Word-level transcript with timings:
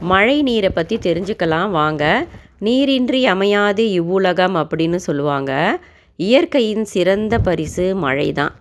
மழை 0.00 0.42
நீரை 0.42 0.70
பற்றி 0.70 0.96
தெரிஞ்சுக்கலாம் 0.96 1.70
வாங்க. 1.70 2.26
நீரின்றி 2.58 3.26
அமையாது 3.26 3.90
இவ்வுலகம் 3.90 4.56
அப்படின்னு 4.56 4.96
சொல்லுவாங்க. 4.96 5.78
இயற்கையின் 6.16 6.84
சிறந்த 6.84 7.38
பரிசு 7.38 7.94
மழை 7.94 8.32
தான் 8.32 8.54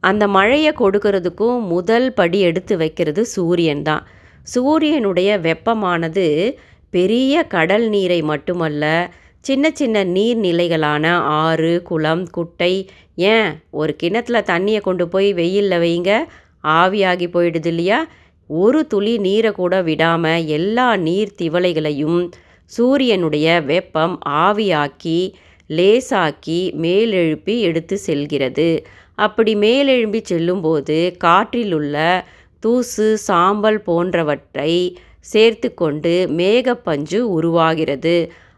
அந்த 0.00 0.28
மழையை 0.28 0.72
கொடுக்கறதுக்கும் 0.78 1.60
முதல் 1.60 2.12
படி 2.12 2.40
எடுத்து 2.40 2.76
வைக்கிறது 2.76 3.24
சூரியன் 3.24 3.82
தான். 3.82 4.06
சூரியனுடைய 4.42 5.38
வெப்பமானது 5.38 6.54
பெரிய 6.90 7.42
கடல் 7.42 7.88
நீரை 7.88 8.22
மட்டுமல்ல 8.22 9.10
சின்ன 9.40 9.70
சின்ன 9.70 10.04
நீர்நிலைகளான 10.04 11.06
ஆறு 11.12 11.82
குளம் 11.82 12.30
குட்டை. 12.30 12.88
ஏன்? 13.14 13.60
ஒரு 13.70 13.96
கிணத்துல 13.96 14.40
தண்ணியை 14.40 14.80
கொண்டு 14.80 15.08
போய் 15.08 15.32
வெயிலில் 15.32 15.80
வைங்க 15.80 16.24
ஆவியாகி 16.64 17.26
போயிடுது 17.32 17.66
இல்லையா? 17.66 18.06
ஒரு 18.50 18.86
துளி 18.86 19.18
நீரை 19.18 19.52
கூட 19.52 19.82
விடாமல் 19.82 20.46
எல்லா 20.46 20.96
நீர் 20.96 21.32
திவலைகளையும் 21.42 22.30
சூரியனுடைய 22.72 23.62
வெப்பம் 23.62 24.18
ஆவியாக்கி 24.44 25.34
லேசாக்கி 25.70 26.60
மேலெழுப்பி 26.82 27.60
எடுத்து 27.60 27.96
செல்கிறது. 27.98 28.84
அப்படி 29.14 29.54
மேலெழும்பி 29.54 30.20
செல்லும்போது 30.22 31.16
காற்றில் 31.16 31.72
உள்ள 31.72 32.24
தூசு 32.60 33.14
சாம்பல் 33.14 33.80
போன்றவற்றை 33.82 34.72
சேர்த்து 35.20 35.74
கொண்டு 35.74 36.14
மேகப்பஞ்சு 36.36 37.20
உருவாகிறது. 37.36 38.16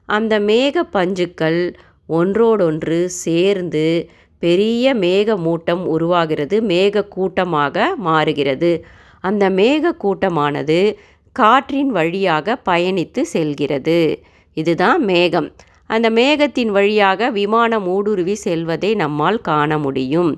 அந்த 0.08 0.40
மேகப்பஞ்சுக்கள் 0.40 1.60
ஒன்றோடொன்று 2.08 2.98
சேர்ந்து 3.06 3.86
பெரிய 4.38 4.94
மேகமூட்டம் 4.94 5.84
உருவாகிறது 5.84 6.60
மேகக்கூட்டமாக 6.62 7.86
மாறுகிறது. 7.96 8.84
அந்த 9.26 9.44
மேகக்கூட்டமானது 9.50 10.78
காற்றின் 11.32 11.90
வழியாக 11.96 12.56
பயணித்து 12.68 13.22
செல்கிறது. 13.34 13.98
இதுதான் 14.56 15.02
மேகம். 15.04 15.48
அந்த 15.86 16.06
மேகத்தின் 16.10 16.70
வழியாக 16.76 17.30
விமானம் 17.30 17.86
ஊடுருவி 17.86 18.34
செல்வதை 18.44 18.90
நம்மால் 18.94 19.40
காண 19.40 19.78
முடியும். 19.78 20.30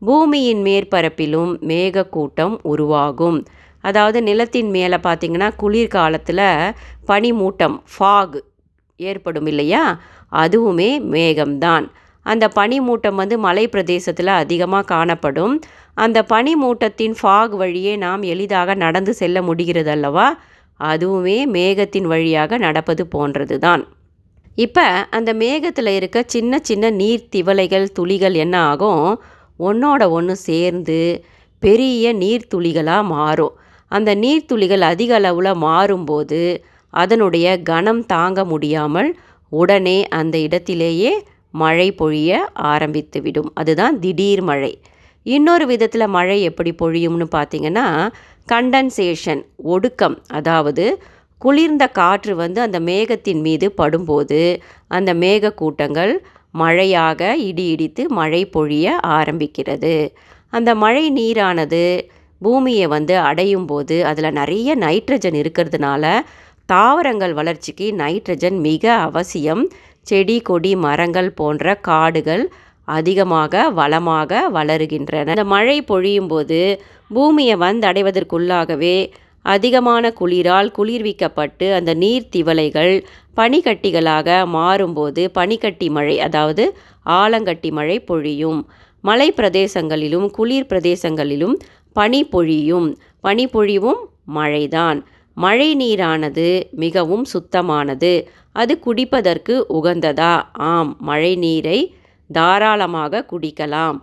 பூமியின் 0.00 0.62
மேற்பரப்பிலும் 0.62 1.52
மேகக்கூட்டம் 1.72 2.54
உருவாகும். 2.62 3.38
அதாவது 3.84 4.18
நிலத்தின் 4.22 4.70
மேலே 4.70 4.96
பார்த்திங்கன்னா 4.96 5.48
குளிர்காலத்தில் 5.56 6.74
பனிமூட்டம் 7.08 7.76
ஃபாக் 7.92 8.38
ஏற்படும் 9.00 9.46
இல்லையா? 9.46 9.84
அதுவுமே 10.32 10.90
மேகம்தான். 11.14 11.86
அந்த 12.32 12.44
பனிமூட்டம் 12.58 13.18
வந்து 13.22 13.36
மலை 13.46 13.64
பிரதேசத்தில் 13.68 14.32
அதிகமாக 14.42 14.88
காணப்படும். 14.94 15.54
அந்த 15.96 16.18
பனிமூட்டத்தின் 16.32 17.14
ஃபாக் 17.20 17.54
வழியே 17.62 17.92
நாம் 17.96 18.22
எளிதாக 18.34 18.74
நடந்து 18.84 19.12
செல்ல 19.14 19.42
முடிகிறது 19.42 19.90
அல்லவா 19.90 20.26
அதுவுமே 20.80 21.38
மேகத்தின் 21.56 22.08
வழியாக 22.12 22.58
நடப்பது 22.64 23.04
போன்றது 23.06 23.56
தான் 23.58 23.84
இப்போ 24.64 24.84
அந்த 25.16 25.30
மேகத்தில் 25.34 25.90
இருக்க 25.98 26.18
சின்ன 26.26 26.58
சின்ன 26.68 26.90
நீர் 27.00 27.24
திவலைகள் 27.34 27.86
துளிகள் 27.92 28.36
என்ன 28.44 28.54
ஆகும்? 28.70 29.06
ஒன்றோட 29.58 30.02
ஒன்று 30.16 30.34
சேர்ந்து 30.48 30.98
பெரிய 31.62 32.12
நீர்த்துளிகளாக 32.22 33.02
மாறும். 33.14 33.54
அந்த 33.90 34.10
நீர்த்துளிகள் 34.14 34.84
அதிக 34.92 35.10
அளவில் 35.14 35.60
மாறும்போது 35.64 36.40
அதனுடைய 36.94 37.46
கனம் 37.62 38.02
தாங்க 38.06 38.40
முடியாமல் 38.44 39.10
உடனே 39.52 39.98
அந்த 40.18 40.36
இடத்திலேயே 40.38 41.12
மழை 41.62 41.88
பொழிய 41.98 42.38
ஆரம்பித்துவிடும். 42.72 43.50
அதுதான் 43.54 43.96
திடீர் 43.98 44.42
மழை. 44.42 44.72
இன்னொரு 45.26 45.64
விதத்தில் 45.66 46.14
மழை 46.16 46.38
எப்படி 46.42 46.70
பொழியும்னு 46.82 47.26
பார்த்தீங்கன்னா 47.36 47.86
கண்டன்சேஷன் 48.52 49.42
ஒடுக்கம். 49.74 50.16
அதாவது 50.38 50.84
குளிர்ந்த 51.42 51.84
காற்று 51.98 52.34
வந்து 52.36 52.60
அந்த 52.60 52.78
மேகத்தின் 52.80 53.40
மீது 53.40 53.66
படும்போது 53.80 54.40
அந்த 54.96 55.10
மேகக்கூட்டங்கள் 55.14 56.12
மழையாக 56.54 57.20
இடி 57.48 57.64
இடித்து 57.70 58.02
மழை 58.18 58.42
பொழிய 58.54 58.86
ஆரம்பிக்கிறது. 59.18 59.94
அந்த 60.52 60.70
மழை 60.82 61.04
நீரானது 61.18 61.84
பூமியை 62.42 62.86
வந்து 62.86 63.14
அடையும் 63.28 63.66
போது 63.66 63.96
அதில் 64.10 64.36
நிறைய 64.38 64.70
நைட்ரஜன் 64.76 65.38
இருக்கிறதுனால 65.42 66.04
தாவரங்கள் 66.68 67.34
வளர்ச்சிக்கு 67.34 67.86
நைட்ரஜன் 67.98 68.58
மிக 68.60 68.84
அவசியம். 69.08 69.62
செடி 70.08 70.36
கொடி 70.48 70.72
மரங்கள் 70.76 71.30
போன்ற 71.40 71.74
காடுகள் 71.88 72.44
அதிகமாக 72.96 73.70
வளமாக 73.78 74.40
வளருகின்றன. 74.54 75.28
இந்த 75.34 75.44
மழை 75.54 75.78
பொழியும் 75.82 76.28
போது 76.28 76.60
பூமியை 77.14 77.56
வந்தடைவதற்குள்ளாகவே 77.56 78.96
அதிகமான 79.44 80.04
குளிரால் 80.20 80.68
குளிர்விக்கப்பட்டு 80.78 81.66
அந்த 81.78 81.90
நீர் 81.94 82.30
திவலைகள் 82.36 82.94
பனிக்கட்டிகளாக 83.36 84.28
மாறும்போது 84.56 85.22
பனிக்கட்டி 85.38 85.88
மழை 85.90 86.16
அதாவது 86.20 86.64
ஆலங்கட்டி 87.20 87.70
மழை 87.70 87.98
பொழியும். 88.10 88.60
மலை 89.04 89.28
பிரதேசங்களிலும் 89.36 90.26
குளிர் 90.30 90.70
பிரதேசங்களிலும் 90.70 91.56
பனி 91.96 92.22
பொழியும். 92.24 92.88
பனி 93.20 93.44
பொழிவும் 93.46 94.00
மழைதான். 94.34 94.98
மழை 95.36 95.68
நீரானது 95.76 96.48
மிகவும் 96.76 97.24
சுத்தமானது. 97.32 98.12
அது 98.52 98.74
குடிப்பதற்கு 98.86 99.54
உகந்ததா? 99.78 100.34
ஆம் 100.72 100.92
மழை 101.00 101.32
நீரை 101.36 101.78
தாராளமாக 102.30 103.24
குடிக்கலாம். 103.32 103.98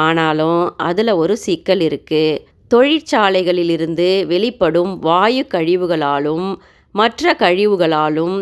ஆனாலும் 0.00 0.62
அதில் 0.88 1.12
ஒரு 1.14 1.34
சிக்கல் 1.36 1.80
இருக்குது 1.80 2.40
தொழிற்சாலைகளிலிருந்து 2.70 4.08
வெளிப்படும் 4.26 4.92
வாயு 4.98 5.44
கழிவுகளாலும் 5.54 6.48
மற்ற 6.94 7.34
கழிவுகளாலும் 7.38 8.36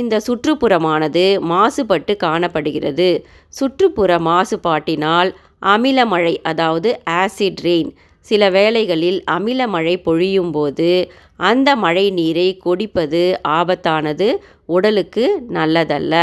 இந்த 0.00 0.14
சுற்றுப்புறமானது 0.26 1.24
மாசுபட்டு 1.52 2.14
காணப்படுகிறது. 2.16 3.08
சுற்றுப்புற 3.54 4.10
மாசுபாட்டினால் 4.28 5.30
அமிலமழை 5.66 6.34
அதாவது 6.42 6.90
ஆசிட் 7.20 7.62
ரெயின் 7.62 7.90
சில 8.26 8.42
வேளைகளில் 8.50 9.18
அமில 9.30 9.66
மழை 9.66 9.94
பொழியும் 9.98 10.50
போது 10.50 10.90
அந்த 11.48 11.68
மழை 11.76 12.06
நீரை 12.10 12.48
குடிப்பது 12.56 13.22
ஆபத்தானது 13.48 14.28
உடலுக்கு 14.76 15.24
நல்லதல்ல. 15.54 16.14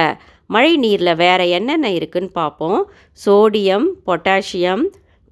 மழை 0.50 0.74
நீரில் 0.78 1.20
வேறு 1.22 1.46
என்னென்ன 1.50 1.88
இருக்குன்னு 1.92 2.32
பார்ப்போம். 2.40 2.82
Sodium 3.26 3.88
potassium 4.08 4.84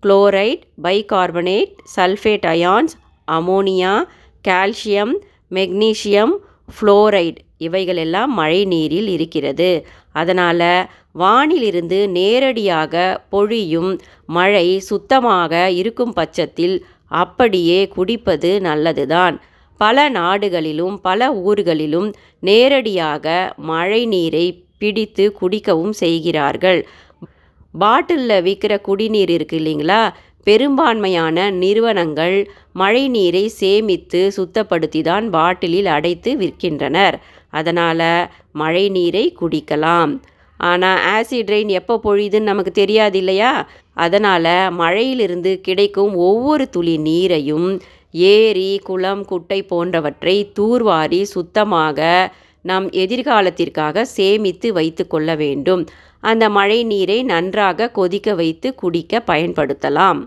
chloride 0.04 0.64
bicarbonate 0.84 1.74
sulphate 1.96 2.48
ions 2.54 2.96
ammonia 3.28 3.94
calcium 4.48 5.14
magnesium 5.52 6.34
fluoride 6.76 7.40
இவைகள் 7.58 8.00
எல்லாம் 8.04 8.32
மழை 8.34 8.62
நீரில் 8.66 9.08
இருக்கிறது. 9.08 9.70
அதனால் 10.12 10.70
வானிலிருந்து 11.20 12.00
நேரடியாக 12.18 12.94
பொழியும் 13.34 13.92
மழை 14.38 14.68
சுத்தமாக 14.90 15.54
இருக்கும் 15.82 16.14
பட்சத்தில் 16.14 16.76
அப்படியே 17.22 17.80
குடிப்பது 17.96 18.52
நல்லதுதான். 18.62 19.36
பல 19.82 20.10
நாடுகளிலும் 20.18 20.96
பல 21.08 21.32
ஊர்களிலும் 21.48 22.10
நேரடியாக 22.50 23.26
மழை 23.72 24.02
நீரை 24.14 24.46
பிடித்து 24.82 25.26
குடிக்கவும் 25.40 25.96
செய்கிறார்கள். 26.04 26.80
பாட்டிலில் 27.74 28.44
விற்கிற 28.48 28.74
குடிநீர் 28.88 29.32
இருக்குது 29.38 29.60
இல்லைங்களா? 29.62 30.02
பெரும்பான்மையான 30.48 31.38
நிறுவனங்கள் 31.62 32.38
மழை 32.82 33.04
நீரை 33.16 33.46
சேமித்து 33.62 34.22
சுத்தப்படுத்தி 34.38 35.02
தான் 35.02 35.26
பாட்டிலில் 35.36 35.90
அடைத்து 35.96 36.32
விற்கின்றனர். 36.42 37.16
அதனால் 37.60 38.08
மழை 38.62 38.86
நீரை 38.98 39.26
குடிக்கலாம். 39.42 40.14
ஆனால் 40.60 41.00
ஆசிட் 41.16 41.52
ரெயின் 41.54 41.72
எப்போ 41.80 41.96
பொழியுதுன்னு 42.04 42.52
நமக்கு 42.52 42.72
தெரியாது 42.72 43.18
இல்லையா? 43.22 43.52
அதனால் 44.06 44.54
மழையிலிருந்து 44.82 45.52
கிடைக்கும் 45.68 46.14
ஒவ்வொரு 46.28 46.66
துளி 46.70 46.96
நீரையும் 47.08 47.68
ஏரி 48.32 48.80
குளம் 48.84 49.26
குட்டை 49.26 49.64
போன்றவற்றை 49.64 50.52
தூர்வாரி 50.60 51.22
சுத்தமாக 51.22 52.00
நம் 52.62 52.90
எதிர்காலத்திற்காக 52.90 54.02
சேமித்து 54.02 54.74
வைத்து 54.74 55.08
கொள்ள 55.08 55.36
வேண்டும். 55.36 55.84
அந்த 56.20 56.44
மழை 56.50 56.84
நீரை 56.84 57.24
நன்றாக 57.24 57.90
கொதிக்க 57.90 58.36
வைத்து 58.36 58.76
குடிக்க 58.76 59.24
பயன்படுத்தலாம். 59.28 60.22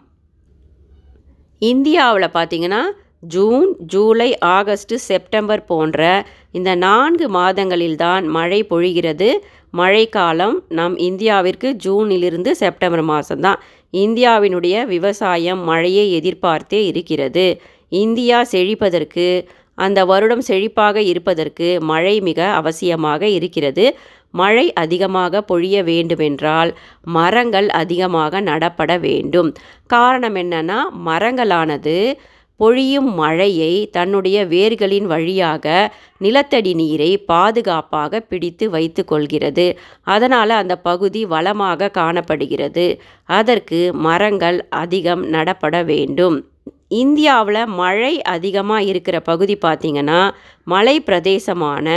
இந்தியாவில் 1.58 2.34
பார்த்திங்கன்னா 2.34 2.82
ஜூன் 3.20 3.70
ஜூலை 3.92 4.38
ஆகஸ்ட் 4.38 4.94
செப்டம்பர் 4.94 5.64
போன்ற 5.64 6.26
இந்த 6.52 6.70
நான்கு 6.74 7.26
மாதங்களில்தான் 7.28 8.24
மழை 8.36 8.60
பொழிகிறது. 8.70 9.30
மழைக்காலம் 9.70 10.56
நம் 10.68 10.94
இந்தியாவிற்கு 10.98 11.68
ஜூனிலிருந்து 11.84 12.50
செப்டம்பர் 12.50 13.04
மாதம்தான் 13.04 13.60
இந்தியாவினுடைய 13.92 14.76
விவசாயம் 14.84 15.60
மழையை 15.62 16.06
எதிர்பார்த்தே 16.20 16.80
இருக்கிறது. 16.86 17.60
இந்தியா 17.88 18.44
செழிப்பதற்கு 18.52 19.26
அந்த 19.74 20.04
வருடம் 20.04 20.42
செழிப்பாக 20.48 20.96
இருப்பதற்கு 20.96 21.80
மழை 21.80 22.20
மிக 22.20 22.46
அவசியமாக 22.60 23.22
இருக்கிறது. 23.22 23.96
மழை 24.30 24.72
அதிகமாக 24.72 25.42
பொழிய 25.48 25.76
வேண்டுமென்றால் 25.84 26.76
மரங்கள் 27.02 27.68
அதிகமாக 27.68 28.40
நடப்பட 28.40 28.98
வேண்டும். 28.98 29.54
காரணம் 29.86 30.34
என்னன்னா 30.34 30.80
மரங்களானது 31.06 32.18
பொழியும் 32.60 33.14
மழையை 33.14 33.88
தன்னுடைய 33.90 34.44
வேர்களின் 34.44 35.04
வழியாக 35.04 35.94
நிலத்தடி 36.18 36.74
நீரை 36.74 37.18
பாதுகாப்பாக 37.18 38.20
பிடித்து 38.20 38.70
வைத்து 38.70 39.04
கொள்கிறது. 39.04 39.78
அதனால் 40.02 40.50
அந்த 40.50 40.76
பகுதி 40.78 41.24
வளமாக 41.24 41.90
காணப்படுகிறது. 41.90 42.86
அதற்கு 43.24 43.92
மரங்கள் 43.92 44.66
அதிகம் 44.68 45.24
நடப்பட 45.28 45.82
வேண்டும். 45.82 46.38
இந்தியாவில் 46.90 47.62
மழை 47.66 48.14
அதிகமாக 48.22 48.82
இருக்கிற 48.82 49.16
பகுதி 49.20 49.56
பார்த்திங்கன்னா 49.64 50.20
மலை 50.66 50.96
பிரதேசமான 51.00 51.88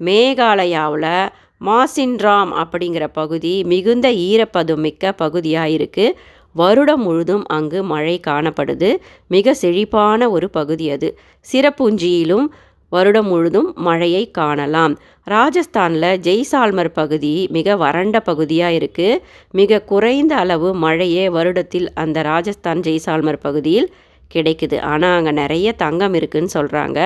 மேகாலயாவில் 0.00 1.30
மாசின்ராம் 1.60 2.52
அப்படிங்கிற 2.62 3.04
பகுதி 3.12 3.54
மிகுந்த 3.64 4.06
ஈரப்பதமிக்க 4.28 5.12
பகுதியாக 5.12 5.70
இருக்குது 5.70 6.16
வருடம் 6.54 7.02
முழுதும் 7.02 7.44
அங்கு 7.48 7.80
மழை 7.82 8.16
காணப்படுது. 8.26 8.90
மிக 9.26 9.54
செழிப்பான 9.54 10.30
ஒரு 10.30 10.48
பகுதி 10.50 10.86
அது. 10.90 11.08
சிறப்புஞ்சியிலும் 11.46 12.46
வருடம் 12.92 13.26
முழுதும் 13.26 13.68
மழையை 13.76 14.24
காணலாம். 14.30 14.94
ராஜஸ்தானில் 15.26 16.18
ஜெய்சால்மர் 16.20 16.92
பகுதி 16.92 17.34
மிக 17.50 17.76
வறண்ட 17.76 18.16
பகுதியாக 18.20 18.76
இருக்குது 18.78 19.20
மிக 19.50 19.80
குறைந்த 19.82 20.32
அளவு 20.36 20.74
மழையே 20.74 21.24
வருடத்தில் 21.28 21.88
அந்த 21.94 22.22
ராஜஸ்தான் 22.22 22.80
ஜெய்சால்மர் 22.80 23.44
பகுதியில் 23.44 23.88
கிடைக்குது. 24.34 24.78
ஆனால் 24.80 25.16
அங்கே 25.16 25.32
நிறைய 25.42 25.68
தங்கம் 25.72 26.14
இருக்குதுன்னு 26.14 26.56
சொல்கிறாங்க 26.58 27.00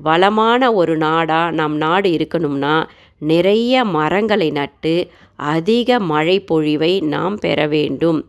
வளமான 0.00 0.72
ஒரு 0.72 0.96
நாடாக 0.96 1.50
நம் 1.50 1.76
நாடு 1.76 2.08
இருக்கணும்னா 2.10 2.74
நிறைய 3.18 3.84
மரங்களை 3.84 4.50
நட்டு 4.50 4.94
அதிக 5.36 5.98
மழை 6.00 6.36
பொழிவை 6.50 6.92
நாம் 7.14 7.36
பெற 7.36 7.66
வேண்டும். 7.66 8.20